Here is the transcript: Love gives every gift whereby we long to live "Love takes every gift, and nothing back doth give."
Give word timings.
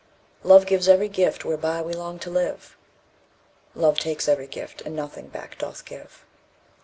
Love 0.41 0.65
gives 0.65 0.87
every 0.87 1.07
gift 1.07 1.45
whereby 1.45 1.79
we 1.79 1.93
long 1.93 2.17
to 2.17 2.31
live 2.31 2.75
"Love 3.75 3.99
takes 3.99 4.27
every 4.27 4.47
gift, 4.47 4.81
and 4.81 4.95
nothing 4.95 5.27
back 5.27 5.55
doth 5.59 5.85
give." 5.85 6.25